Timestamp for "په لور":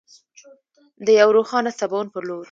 2.13-2.39